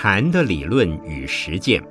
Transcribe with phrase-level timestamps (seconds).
[0.00, 1.82] 禅的理论与实践。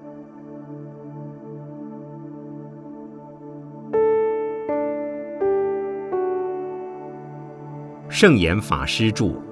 [8.08, 9.48] 圣严法师著。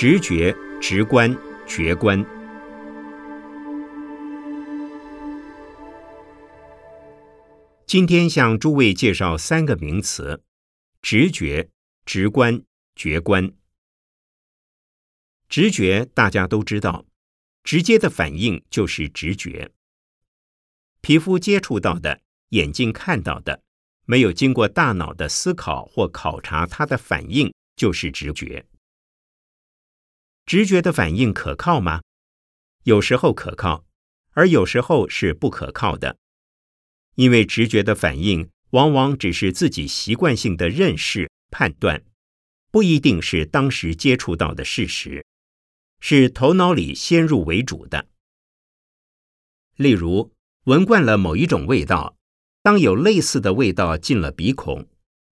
[0.00, 2.24] 直觉、直观、觉观。
[7.86, 10.42] 今天向诸位介绍三个名词：
[11.02, 11.68] 直觉、
[12.06, 12.62] 直观、
[12.96, 13.52] 觉观。
[15.50, 17.04] 直觉大家都知道，
[17.62, 19.70] 直接的反应就是直觉。
[21.02, 23.62] 皮肤接触到的，眼睛看到的，
[24.06, 28.64] 没有经过大脑的思考或考察，它的反应就是直觉。
[30.50, 32.02] 直觉的反应可靠吗？
[32.82, 33.84] 有时候可靠，
[34.32, 36.16] 而有时候是不可靠的。
[37.14, 42.02] 因为直觉的反应往往只是自己习惯性的认识判断，
[42.72, 45.24] 不一定是当时接触到的事实，
[46.00, 48.08] 是头脑里先入为主的。
[49.76, 50.32] 例如，
[50.64, 52.16] 闻惯了某一种味道，
[52.60, 54.88] 当有类似的味道进了鼻孔，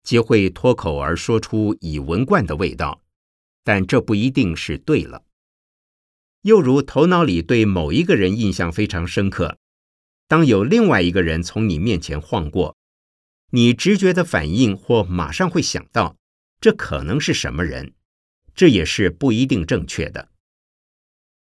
[0.05, 3.02] 即会脱口而说出已闻惯的味道。
[3.65, 5.25] 但这不一定是对了。
[6.43, 9.59] 又如头脑里对某一个人印象非常深刻，
[10.27, 12.77] 当有另外一个人从你面前晃过，
[13.51, 16.17] 你直觉的反应或马上会想到
[16.61, 17.95] 这可能是什么人，
[18.57, 20.31] 这也是不一定正确的，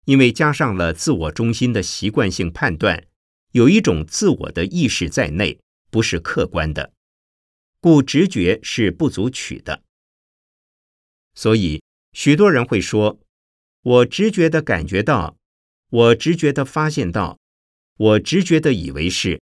[0.06, 3.06] 因为加上了自我中心的习惯性判断，
[3.52, 6.94] 有一种自我的意识在内，不是客观的，
[7.82, 9.84] 故直觉是不足取的。
[11.34, 11.84] 所以。
[12.16, 13.20] 许多人会说
[13.84, 15.36] ：“我直觉的感觉到，
[15.90, 17.38] 我直觉的发现到，
[17.98, 19.42] 我直觉的以为是。”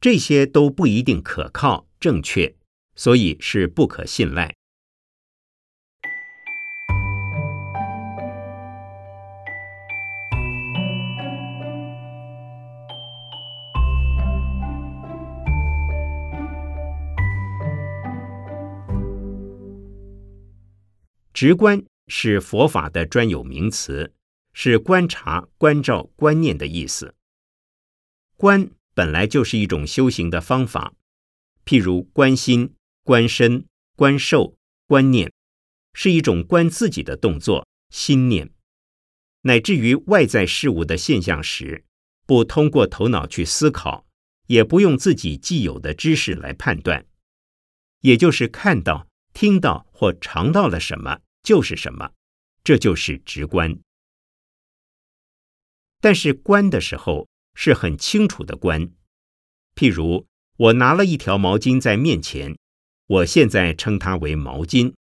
[0.00, 2.56] 这些都不一定可靠、正确，
[2.96, 4.56] 所以是不可信赖。
[21.42, 24.14] 直观是佛法的专有名词，
[24.52, 27.16] 是观察、关照、观念的意思。
[28.36, 30.94] 观本来就是一种修行的方法，
[31.64, 33.66] 譬如观心、观身、
[33.96, 35.32] 观受、观念，
[35.94, 38.52] 是一种观自己的动作、心念，
[39.40, 41.84] 乃至于外在事物的现象时，
[42.24, 44.06] 不通过头脑去思考，
[44.46, 47.04] 也不用自己既有的知识来判断，
[48.02, 51.18] 也就是看到、听到或尝到了什么。
[51.42, 52.12] 就是什么，
[52.62, 53.78] 这就是直观。
[56.00, 58.90] 但是观的时候是很清楚的观。
[59.74, 60.26] 譬如
[60.56, 62.56] 我拿了一条毛巾在面前，
[63.06, 64.94] 我现在称它为毛巾，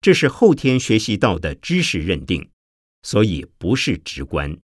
[0.00, 2.50] 这是后天学习到的知识认定，
[3.02, 4.58] 所以不是直观。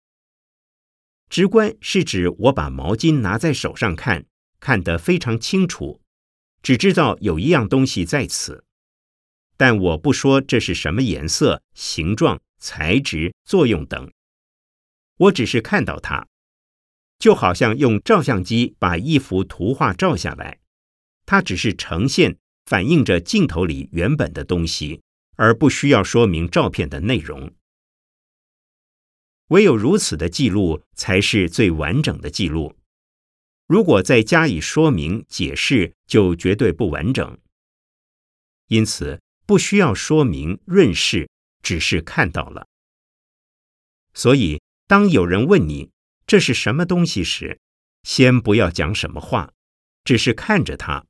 [1.29, 4.25] 直观是指我把毛巾拿在手上看，
[4.59, 5.99] 看得非常清楚，
[6.61, 8.63] 只知道有一样东西在此。
[9.63, 14.11] 但我不说这是什么颜色、形状、材质、作用等，
[15.15, 16.27] 我只是看到它，
[17.17, 20.59] 就好像用照相机把一幅图画照下来，
[21.25, 25.01] 它只是呈现、反映着镜头里原本的东西，
[25.37, 27.49] 而不需要说明照片的内容。
[29.47, 32.75] 唯有如此的记录才是最完整的记录，
[33.65, 37.39] 如果再加以说明解释，就绝对不完整。
[38.67, 39.22] 因此。
[39.45, 41.29] 不需要说明润饰，
[41.61, 42.67] 只是看到了。
[44.13, 45.89] 所以，当有人问你
[46.25, 47.59] 这是什么东西时，
[48.03, 49.51] 先不要讲什么话，
[50.03, 51.05] 只是看着它，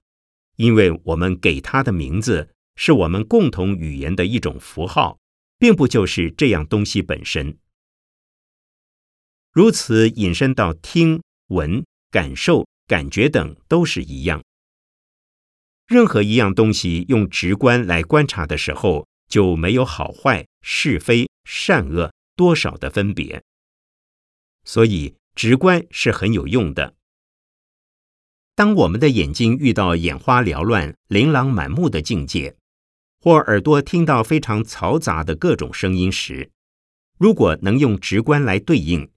[0.55, 5.19] 因为我们给它的名字是我们共同语言的一种符号，
[5.57, 7.57] 并不就是这样东西本身。
[9.51, 14.43] 如此引申到听、闻、感受、感觉等，都是一样。
[15.87, 23.43] 任何一样东西用直观来观察的时候，就没有好坏、是非、善恶多少的分别。
[24.63, 26.95] 所以，直观是很有用的。
[28.55, 32.55] 当我们的眼睛遇到眼花缭乱、琳琅满目的境界，
[33.19, 36.51] 或耳朵听到非常嘈杂的各种声音时，
[37.17, 39.09] 如果能用直观来对应，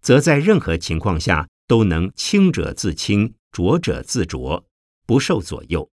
[0.00, 4.64] 则在任何情况下都能清者自清，浊者自浊，
[5.04, 5.90] 不受左右。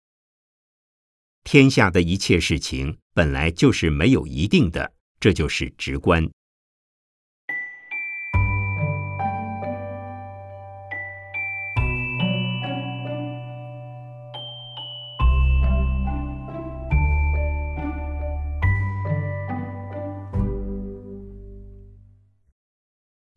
[1.44, 6.30] 天下的一切事情本来就是没有一定的这就是直观。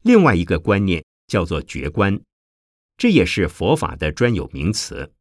[0.03, 2.21] 另外一个观念叫做觉观
[2.95, 5.11] 这也是佛法的专有名词。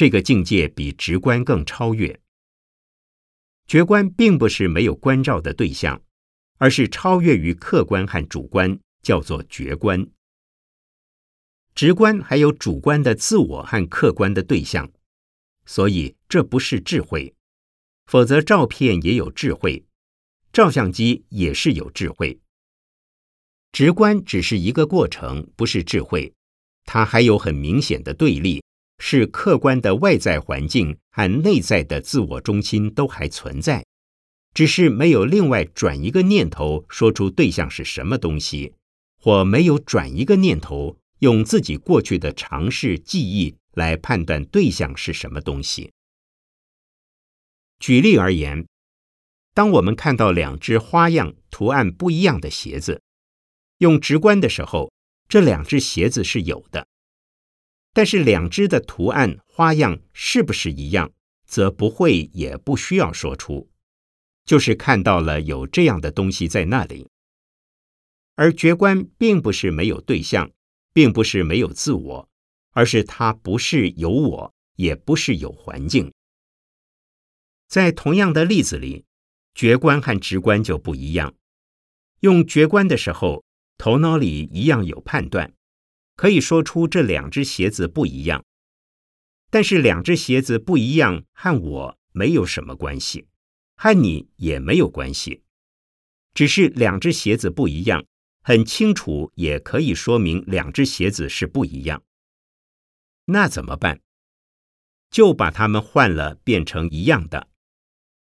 [0.00, 2.18] 这个境界比直观更超越。
[3.66, 6.02] 觉观并不是没有关照的对象，
[6.56, 10.08] 而是超越于客观和主观，叫做觉观。
[11.74, 14.90] 直观还有主观的自我和客观的对象，
[15.66, 17.34] 所以这不是智慧。
[18.06, 19.84] 否则，照片也有智慧，
[20.50, 22.40] 照相机也是有智慧。
[23.70, 26.32] 直观只是一个过程，不是智慧。
[26.86, 28.64] 它还有很明显的对立，
[29.02, 33.82] 是客观的外在环境和内在的自我中心都还存在，
[34.52, 38.74] 只是没有另外转一个念头说出对象是什么东西，
[39.18, 45.90] 或没有转一个念头用自己过去的尝试记忆来判断对象是什么东西。
[47.78, 48.66] 举例而言，
[49.54, 53.00] 当我们看到两只花样图案不一样的鞋子。
[53.78, 54.92] 用直观的时候，
[55.26, 56.86] 这两只鞋子是有的，
[57.92, 61.12] 但是两只的图案花样是不是一样，
[61.46, 63.68] 则不会也不需要说出，
[64.44, 67.08] 就是看到了有这样的东西在那里。
[68.36, 70.50] 而觉观并不是没有对象，
[70.92, 72.28] 并不是没有自我，
[72.72, 76.12] 而是它不是有我，也不是有环境。
[77.68, 79.04] 在同样的例子里，
[79.54, 81.34] 觉观和直观就不一样。
[82.20, 83.44] 用觉观的时候。
[83.82, 85.54] 头脑里一样有判断，
[86.20, 88.44] 可以说出这两只鞋子不一样。
[89.48, 93.26] 但是两只鞋子不一样和我没有什么关系，
[93.74, 95.42] 和你也没有关系。
[96.34, 98.04] 只是两只鞋子不一样，
[98.42, 102.02] 很清楚，也可以说明两只鞋子是不一样。
[103.24, 104.02] 那怎么办？
[105.10, 107.48] 就把它们换了，变成一样的。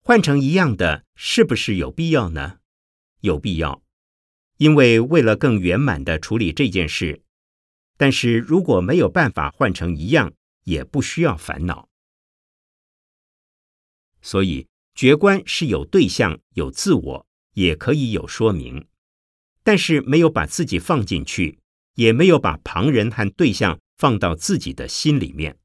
[0.02, 2.58] 换成一样的，是不是有必要呢？
[3.20, 3.82] 有必要。
[4.58, 7.22] 因为为了更圆满的处理这件事，
[7.98, 10.32] 但是如果没有办法换成一样，
[10.64, 11.90] 也不需要烦恼。
[14.22, 18.86] 所以觉观是有对象、有自我，也可以有说明，
[19.62, 21.58] 但是没有把自己放进去，
[21.96, 25.58] 也没有把旁人和对象放到自己的心里面，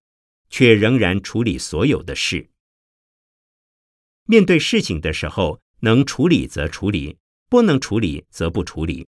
[0.50, 2.50] 却仍然处理所有的事。
[4.26, 7.18] 面对事情的时候，能处理则处理。
[7.50, 9.06] 不能处理则不处理，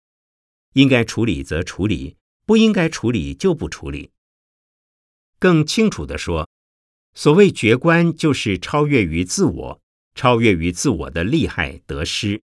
[0.74, 2.18] 应该处理则处理，
[2.51, 4.12] 不应该处理就不处理。
[5.39, 6.50] 更清楚的说，
[7.13, 9.81] 所谓觉观，就是超越于自我，
[10.15, 12.42] 超越于自我的利害得失。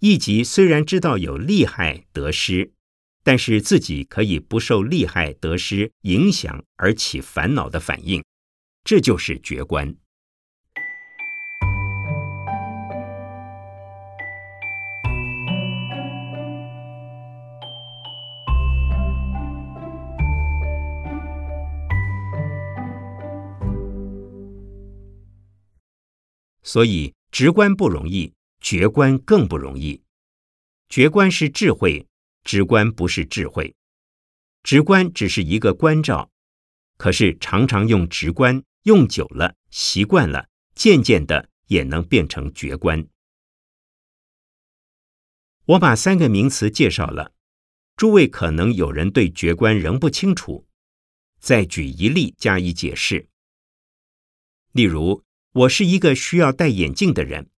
[0.00, 2.72] 一即虽然知道有利害得失，
[3.22, 8.24] 但是自己可以不受利害得失影响而起烦恼的反应，
[8.82, 9.94] 这就是觉观。
[26.72, 30.02] 所以，直观不容易，觉观更不容易。
[30.88, 32.08] 觉观是智慧，
[32.44, 33.76] 直观不是智慧。
[34.62, 36.30] 直观只是一个关照，
[36.96, 43.06] 可是常常用直观，用久了，习惯了，渐渐的也能变成觉观。
[45.66, 47.34] 我把三个名词介绍了，
[47.96, 50.66] 诸位可能有人对觉观仍不清楚，
[51.38, 53.28] 再举一例加以解释。
[54.72, 55.22] 例如。
[55.52, 57.50] 我是一个需要戴眼镜的人，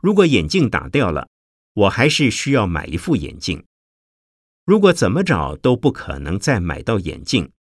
[0.00, 1.28] 如果眼镜打掉了，
[1.74, 3.64] 我还是需要买一副眼镜。
[4.64, 7.52] 如果怎么找都不可能再买到眼镜，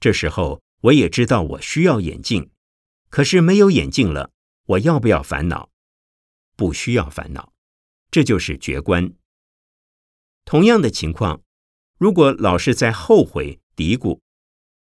[0.00, 2.50] 这时候我也知道我需要眼镜，
[3.08, 4.32] 可是没有眼镜了，
[4.66, 5.70] 我要不要烦恼？
[6.54, 7.54] 不需要烦恼，
[8.10, 9.14] 这就是觉观。
[10.44, 11.40] 同样的情况，
[11.96, 14.20] 如果老是在后悔嘀咕，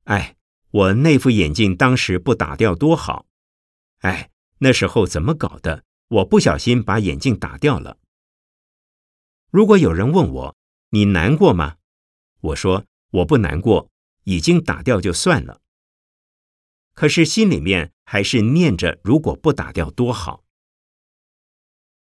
[0.05, 0.35] 哎，
[0.71, 3.27] 我那副眼镜当时不打掉多好。
[4.01, 4.29] 哎，
[4.59, 5.83] 那时候怎么搞的？
[6.07, 7.97] 我不小心把眼镜打掉了。
[9.49, 10.57] 如果有人问我，
[10.89, 11.77] 你难过吗？
[12.41, 13.89] 我说我不难过，
[14.23, 15.61] 已经打掉就算了。
[16.93, 20.43] 可是心里面还是念着，如果不打掉多好。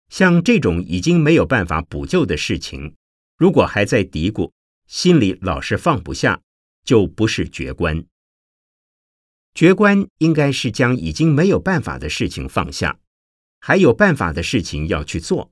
[0.09, 2.95] 像这种已经没有办法补救的事情，
[3.37, 4.51] 如果还在嘀咕，
[4.85, 6.41] 心里老是放不下，
[6.83, 8.05] 就不是觉观。
[9.55, 12.97] 绝观应该是将已经没有办法的事情放下，
[13.59, 15.51] 还有办法的事情要去做，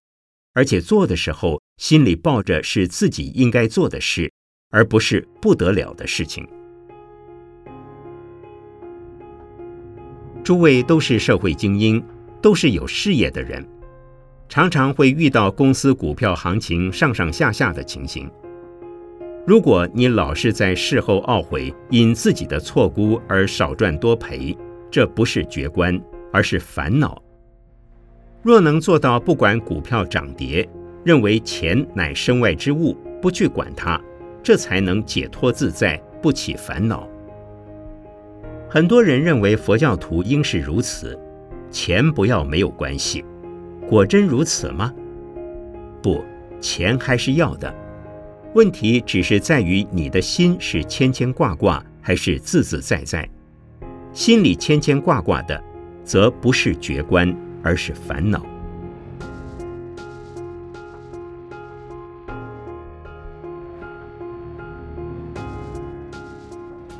[0.53, 4.31] 而且做的时候心里抱着是自己应该做的事，
[4.72, 6.48] 而不是不得了的事情。
[10.43, 12.03] 诸位都是社会精英，
[12.41, 13.63] 都是有事业的人，
[14.50, 18.27] 常常会遇到公司股票行情上上下下的情形。
[19.46, 24.56] 如果你老是在事后懊悔，因自己的错估而少赚多赔，
[24.92, 26.00] 这不是绝关，
[26.32, 27.22] 而是烦恼。
[28.44, 30.68] 若能做到不管股票涨跌，
[31.04, 34.00] 认为钱乃身外之物，不去管它，
[34.44, 37.08] 这才能解脱自在，不起烦恼。
[38.70, 41.20] 很多人认为佛教徒应是如此，
[41.72, 43.26] 钱不要没有关系，
[43.88, 44.94] 果真如此吗？
[46.02, 46.24] 不，
[46.60, 47.74] 钱还是要的。
[48.53, 53.27] 问题只是在于你的心是牵牵挂挂，还是自自在在。
[54.12, 55.63] 心里牵牵挂挂的，
[56.03, 58.46] 则不是绝关，而是烦恼。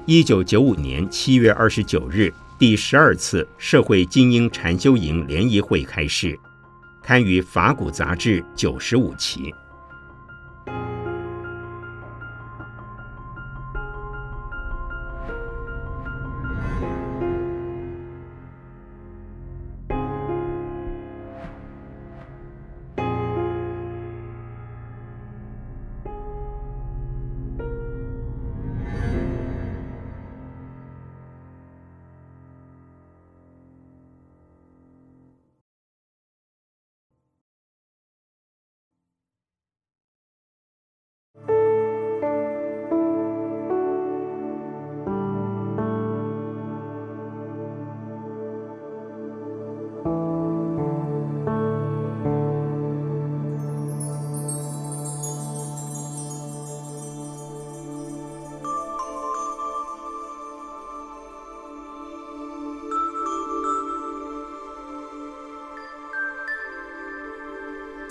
[0.06, 6.40] 一九九五年七月二十九日，第十二次社会精英禅修营联谊会开始，
[7.04, 9.54] 刊于《法古》杂志九十五期。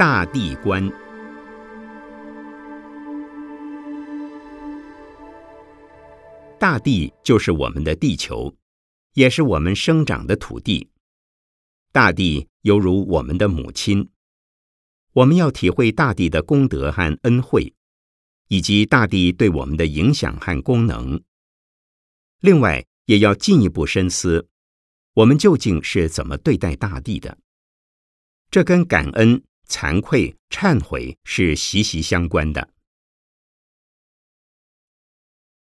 [0.00, 0.90] 大地观，
[6.58, 8.56] 大地就是我们的地球，
[9.12, 10.88] 也是我们生长的土地。
[11.92, 14.08] 大地犹如我们的母亲，
[15.12, 17.74] 我们要体会大地的功德和恩惠，
[18.48, 21.22] 以及大地对我们的影响和功能。
[22.40, 24.48] 另外，也要进一步深思，
[25.12, 27.36] 我们究竟是怎么对待大地的？
[28.50, 29.42] 这跟感恩。
[29.70, 32.68] 惭愧、忏悔是息息相关的。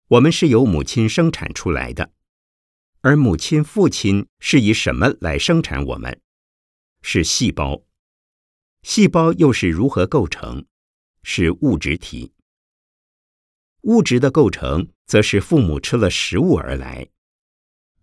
[0.08, 2.14] 我们是由母亲生产出来的，
[3.02, 6.22] 而母亲、父亲是以什么来生产我们？
[7.02, 7.84] 是细胞。
[8.84, 10.66] 细胞又是如何构成？
[11.24, 12.32] 是物质体。
[13.82, 17.10] 物质的构成，则是父母吃了食物而来，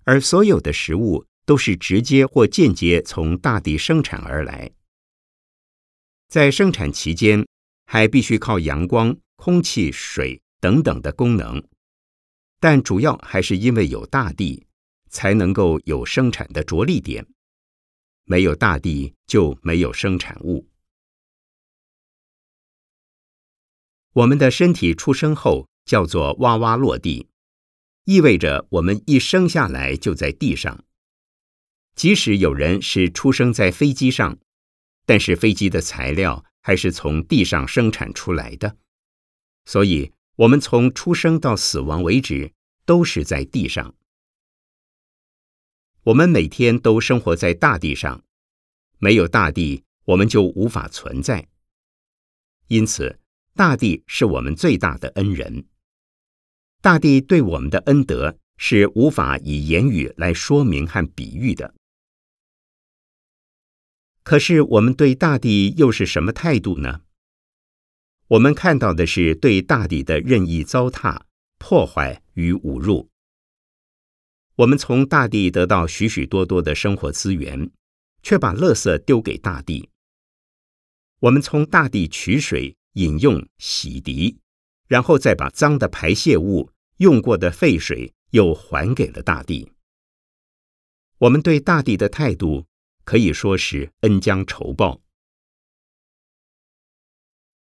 [0.02, 4.73] 而所有的食物都是直接或间接从大地生产而来。
[6.34, 7.46] 在生产期间，
[7.86, 11.62] 还必须靠阳光、空气、水等等的功能，
[12.58, 14.66] 但主要还是因为有大地，
[15.08, 17.24] 才能够有生产的着力点。
[18.24, 20.66] 没有大地，就没有生产物。
[24.14, 27.28] 我们的身体出生后叫做哇哇落地，
[28.06, 30.84] 意味着我们一生下来就在地上。
[31.94, 34.36] 即使有人是出生在飞机上。
[35.06, 38.76] 但是飞机的材料还是从地上生产出来的，
[39.64, 42.52] 所以我们从出生到死亡为止
[42.86, 43.94] 都是在地上。
[46.04, 48.24] 我们每天都生活在大地上，
[48.98, 51.48] 没有大地，我们就无法存在。
[52.68, 53.18] 因此，
[53.54, 55.66] 大地是我们最大的恩人。
[56.80, 61.74] 大地对我们的恩德是无法以言语来说明和比喻的。
[64.24, 67.02] 可是我们对大地又是什么态度呢？
[68.28, 71.20] 我们看到的是对大地的任意糟蹋、
[71.58, 73.10] 破坏与侮辱。
[74.56, 77.70] 我们从大地得到许许多多的生活资源，
[78.22, 79.90] 却把垃圾丢给大地。
[81.20, 84.36] 我们从大地取水、饮用、洗涤，
[84.88, 89.70] 然后再把脏的排泄物、用过的废水又还给了大地。
[91.18, 92.64] 我们对大地的态度。
[93.04, 95.00] 可以说是恩将仇报。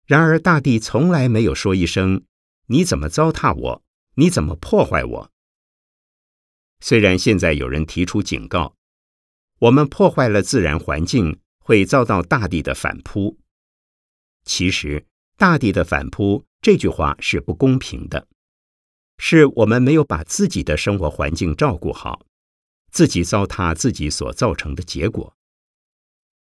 [0.06, 2.24] 然而，大地从来没有说一声
[2.66, 3.82] ：“你怎么糟蹋我？
[4.14, 5.30] 你怎么破坏我？”
[6.82, 8.74] 虽然现在有人提出警告，
[9.58, 13.38] 我们破坏了自然环境，会遭到大地的反扑。
[14.44, 15.06] 其实，
[15.36, 18.26] 大地的反扑这句话是不公平的，
[19.18, 22.26] 是我们没有把自己的生活环境照顾好。
[22.90, 25.36] 自己糟蹋自己所造成的结果。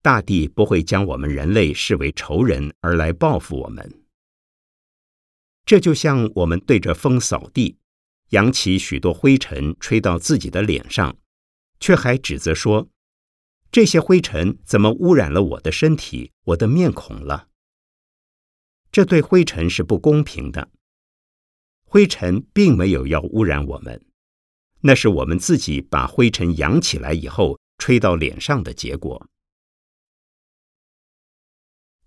[0.02, 4.02] 大地不会将我们人类视为仇人而来报复我们。
[5.64, 7.78] 这就像我们对着风扫地，
[8.30, 11.16] 扬起许多灰尘吹到自己的脸上，
[11.78, 12.88] 却还指责说
[13.70, 17.48] ：“这些灰尘怎么污染了我的身体、我的面孔了？”
[18.90, 20.68] 这对灰尘是不公平的。
[21.84, 24.04] 灰尘并没有要污染我们，
[24.82, 29.26] 那是我们自己把灰尘扬起来以后吹到脸上的结果。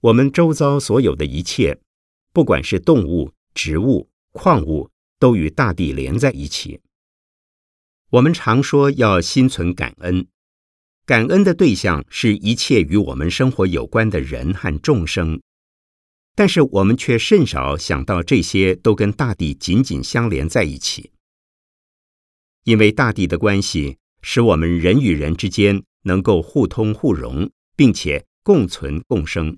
[0.01, 1.79] 我们周遭所有的一切，
[2.32, 6.82] 不管是动物、植物、矿物，都与大地连在一起。
[8.12, 10.27] 我们常说要心存感恩，
[11.05, 15.41] 感恩的对象是一切与我们生活有关的人和众生，
[16.36, 21.12] 但是我们却甚少想到这些都跟大地紧紧相连在一起。
[22.65, 29.55] 因为大地的关系，使我们人与人之间能够互通互融，并且共存共生。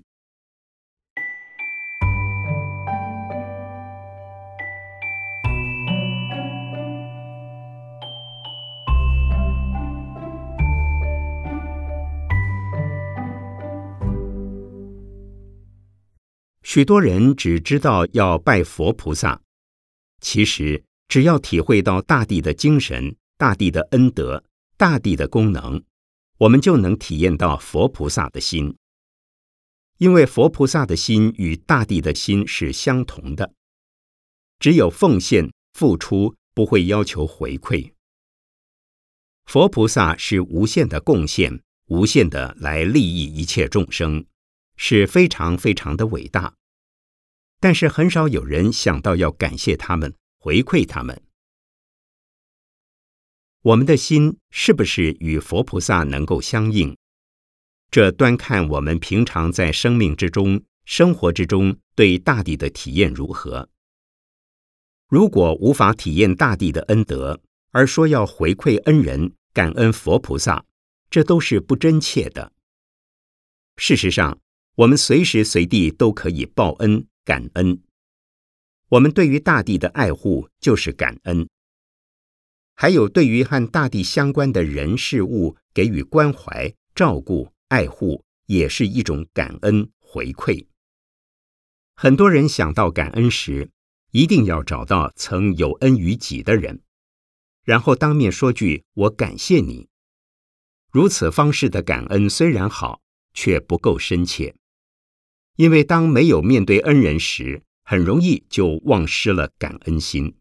[16.62, 19.40] 许多人只知道要拜佛菩萨，
[20.20, 24.44] 其实只要体会到大地的精神、大地的恩德、
[24.76, 25.82] 大地的功能，
[26.36, 28.76] 我们就能体验到佛菩萨的心。
[29.96, 33.52] 因为佛菩萨的心与大地的心是相同的，
[34.60, 37.92] 只有奉献、付出，不会要求回馈。
[39.46, 44.26] 佛菩萨是无限的贡献，无限的来利益一切众生，
[44.76, 46.54] 是非常非常的伟大。
[47.58, 51.20] 但是很少有人想到要感谢他们，回馈他们。
[53.62, 56.96] 我们的心是不是与佛菩萨能够相应？
[57.90, 63.68] 这端看我们平常在生命之中、生活之中对大地的体验如何。
[65.08, 70.64] 如果无法体验大地的恩德，而说要回馈恩人、感恩佛菩萨，
[71.10, 72.52] 这都是不真切的。
[73.76, 74.38] 事实上，
[74.76, 77.06] 我们随时随地都可以报恩。
[77.24, 77.82] 感恩，
[78.90, 81.46] 我们对于大地的爱护就是感恩；
[82.74, 90.66] 还有对于和大地相关的人事物给予关怀、照顾、爱护，也是一种感恩回馈。
[91.94, 93.70] 很多人想到感恩时，
[94.12, 96.80] 一定要找到曾有恩于己的人，
[97.64, 99.88] 然后当面说句“我感谢你”。
[100.90, 103.02] 如此方式的感恩虽然好，
[103.34, 104.54] 却不够深切。
[105.56, 110.36] 因为当没有面对恩人时，很容易就忘失了感恩心。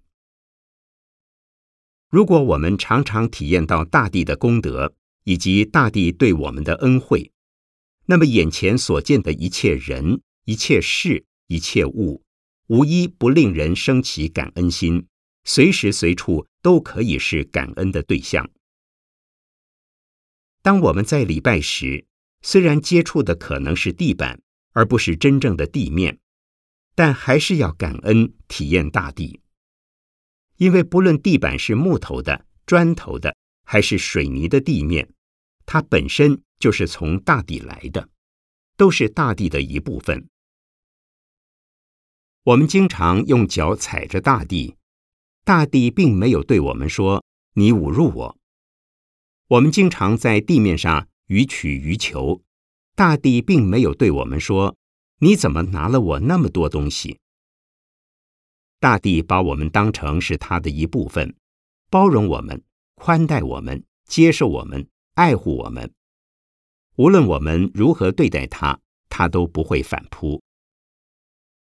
[2.10, 7.32] 如果我们常常体验到大地的功德以及大地对我们的恩惠，
[8.08, 12.22] 那么眼前所见的一切人、一切事、一切物，
[12.68, 15.08] 无一不令人生起感恩心，
[15.46, 18.50] 随时随处都可以是感恩的对象。
[20.62, 22.06] 当我们在礼拜时，
[22.42, 24.42] 虽然接触的可能是地板。
[24.74, 26.20] 而不是真正的地面，
[26.98, 29.40] 但还是要感恩体验大地，
[30.56, 35.08] 因为不论地板是木头的、砖头的，还是水泥的地面，
[35.68, 38.10] 它本身就是从大地来的，
[38.78, 40.28] 都是大地的一部分。
[42.46, 44.76] 我们经常用脚踩着大地，
[45.44, 48.38] 大地并没有对我们说“你侮辱我”。
[49.50, 52.42] 我们经常在地面上予取予求。
[52.96, 54.76] 大地并没有对我们说
[55.20, 57.20] ：“你怎么拿了我那么多东西？”
[58.80, 61.36] 大地把我们当成是他的一部分，
[61.90, 62.64] 包容我们，
[62.96, 65.92] 宽待我们，接受我们，爱护我们。
[66.98, 70.42] 无论我们如何对待他，他都不会反扑。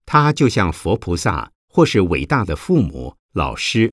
[0.05, 3.93] 他就像佛菩萨，或是伟大的父母、老师，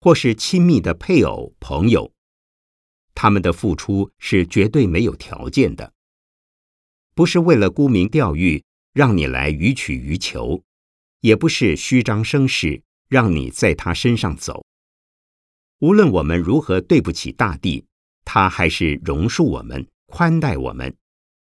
[0.00, 2.12] 或是亲密的配偶、朋友，
[3.14, 5.92] 他们的付出是绝对没有条件的。
[7.14, 10.62] 不是为了沽名钓誉，让你来予取予求，
[11.20, 14.64] 也不是虚张声势，让你在他身上走。
[15.80, 17.84] 无论我们如何对不起大地，
[18.24, 20.94] 他还是容恕我们，宽待我们，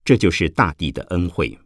[0.05, 1.59] 这就是大地的恩惠。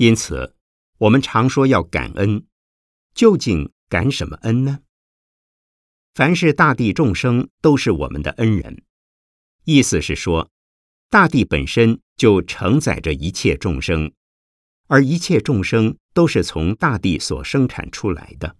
[0.00, 0.56] 因此，
[0.96, 2.46] 我们常说要感恩。
[3.12, 4.80] 究竟感什么恩呢？
[6.14, 8.82] 凡是大地众生都是我们的恩人，
[9.64, 10.50] 意思是说，
[11.10, 14.10] 大地本身就承载着一切众生，
[14.86, 18.56] 而一切众生都是从大地所生产出来的，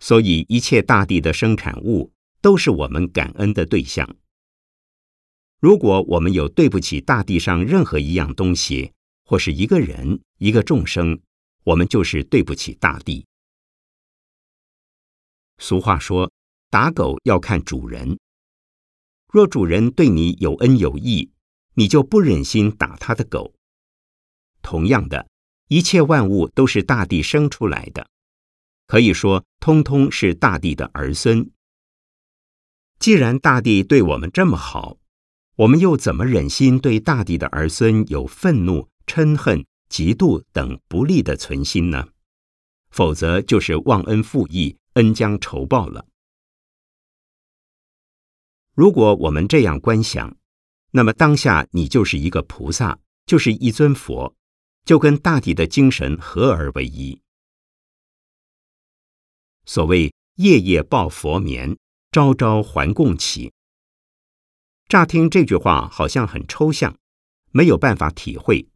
[0.00, 4.16] 所以一切大地的生产物都是我们感恩的对象。
[5.60, 8.90] 如果我们有对不起大地上任何一样东西，
[9.26, 11.20] 或是一个人、一个众生，
[11.64, 13.26] 我们就是对不起大地。
[15.58, 16.32] 俗话说
[16.70, 18.18] ：“打狗要看主人。”
[19.28, 21.32] 若主人对你有恩有义，
[21.74, 23.52] 你就不忍心打他的狗。
[24.62, 25.28] 同样的，
[25.68, 28.08] 一切万物都是大地生出来的，
[28.86, 31.50] 可以说，通通是大地的儿孙。
[33.00, 34.98] 既然大地对我们这么好，
[35.56, 42.08] 我们又怎么忍心对大地的儿孙有愤怒、嗔恨、嫉妒等不利的存心呢？
[42.90, 44.76] 否则就是忘恩负义。
[44.96, 46.06] 恩将仇报了。
[48.72, 50.34] 如果我们这样观想，
[50.92, 54.34] 那么当下你就是一个菩萨，就是一尊佛，
[54.86, 57.20] 就跟大地的精神合而为一。
[59.66, 61.76] 所谓夜夜抱佛眠，
[62.10, 63.52] 朝朝还供起。
[64.88, 66.96] 乍听这句话好像很抽象，
[67.50, 68.66] 没有办法体会。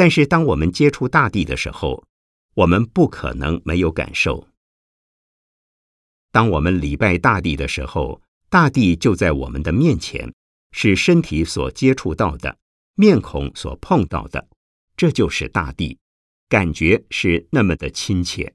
[0.00, 2.06] 但是当我们接触大地的时候，
[2.54, 4.48] 我们不可能没有感受。
[6.32, 10.32] 当我们礼拜大地的时候，大地就在我们的面前，
[10.72, 12.56] 是身体所接触到的，
[12.94, 14.48] 面孔所碰到的，
[14.96, 15.98] 这就是大地，
[16.48, 18.54] 感觉是那么的亲切。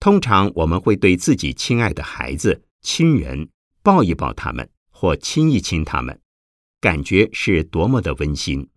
[0.00, 3.48] 通常我们会对自己亲爱的孩子、亲人
[3.80, 6.20] 抱一抱他们，或亲一亲他们，
[6.80, 8.68] 感觉是多么的温馨。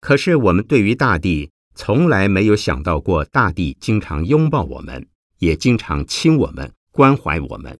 [0.00, 7.78] 可是我们对于大地，从来没有想到过，大地经常拥抱我们，也经常亲我们、关怀我们。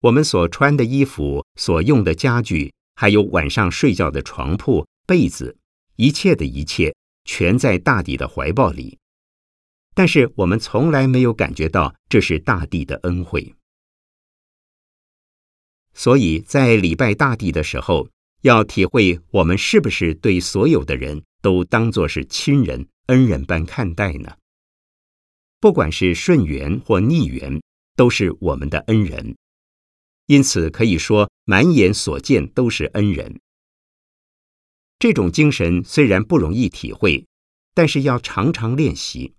[0.00, 5.56] 我们所穿的衣服、所用的家具，还有晚上睡觉的床铺、被子，
[5.96, 8.98] 一切的一切，全在大地的怀抱里。
[9.94, 13.54] 但是我们从来没有感觉到这是大地的恩惠。
[15.94, 18.08] 所以在礼拜大地的时候，
[18.44, 21.22] 要体会我们是不是对所有的人。
[21.44, 24.38] 都当作是亲人、恩人般看待呢。
[25.60, 27.60] 不管是顺缘或逆缘，
[27.96, 29.36] 都是我们的恩人。
[30.24, 33.38] 因此可以说，满眼所见都是恩人。
[34.98, 37.26] 这种精神虽然不容易体会，
[37.74, 39.34] 但是要常常练习。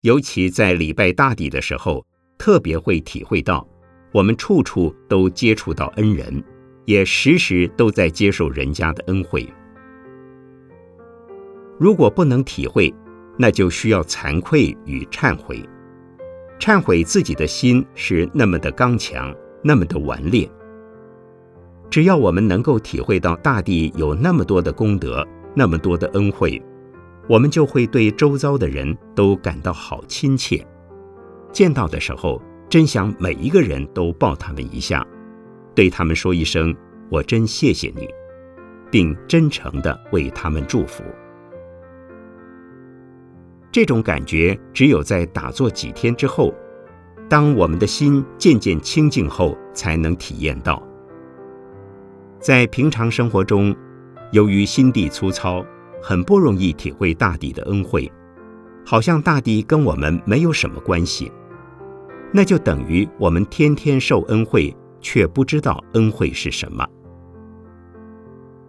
[0.00, 2.06] 尤其在礼拜大底的时候，
[2.38, 3.68] 特别会体会到，
[4.14, 6.42] 我们处处都接触到恩人，
[6.86, 9.46] 也时时都在接受人家的恩惠。
[11.78, 12.92] 如果不能体会，
[13.36, 15.62] 那就需要惭愧与忏悔。
[16.58, 20.50] 忏悔自己的心是那么的刚强，那么的顽劣。
[21.90, 26.60] 只要我们能够体会到大地有那么多的功德，那么多的恩惠，
[27.28, 30.66] 我们就会对周遭的人都感到好亲切。
[31.52, 35.06] 见到的时候，真想每一个人都抱他们一下，
[35.76, 36.74] 对他们说一声
[37.08, 38.08] “我真谢谢你”，
[38.90, 41.04] 并真诚地为他们祝福。
[43.70, 46.54] 这种感觉只有在打坐几天之后，
[47.28, 50.82] 当我们的心渐渐清净后，才能体验到。
[52.40, 53.76] 在平常生活中，
[54.32, 55.62] 由于心地粗糙，
[56.02, 58.10] 很不容易体会大地的恩惠，
[58.84, 61.30] 好像大地跟我们没有什么关系。
[62.32, 66.86] 那就等于我们天天受恩惠，却不知道恩惠是什么。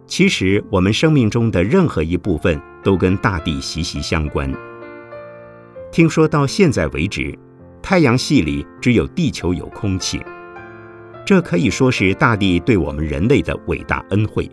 [0.06, 4.50] 其实，我们生命中的任何一部分都跟大地息息相关。
[5.92, 7.36] 听说到现在为止，
[7.82, 10.20] 太阳系里只有地球有空气，
[11.26, 14.50] 这可以说是大地对我们人类的伟大恩惠。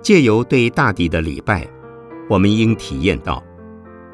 [0.00, 1.68] 借由对大地的礼拜，
[2.30, 3.42] 我们应体验到，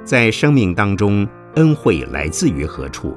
[0.04, 3.16] 在生命当中恩惠来自于何处，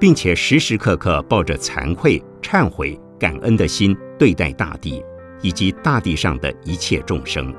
[0.00, 5.04] 并且时时刻刻抱着惭愧、忏悔、感恩的心对待大地
[5.42, 7.54] 以及大地上的一切众生。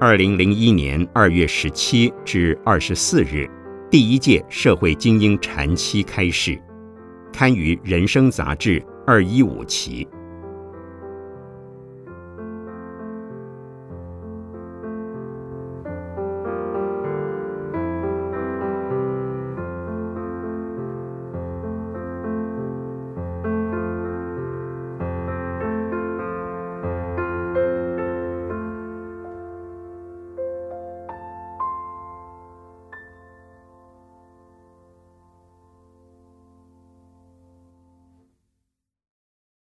[0.00, 3.46] 二零零一年二月十七至二十四日，
[3.90, 6.58] 第一届社会精英禅期开始，
[7.30, 10.08] 刊于《人生》杂志二一五期。